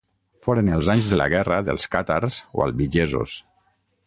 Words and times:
Foren 0.45 0.71
els 0.77 0.89
anys 0.93 1.09
de 1.11 1.19
la 1.21 1.27
guerra 1.35 1.59
dels 1.69 1.87
càtars 1.97 2.41
o 2.59 2.65
albigesos. 2.67 3.39